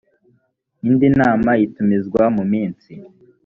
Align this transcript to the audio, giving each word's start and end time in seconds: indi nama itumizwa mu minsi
indi 0.87 1.07
nama 1.19 1.51
itumizwa 1.65 2.23
mu 2.35 2.43
minsi 2.51 2.91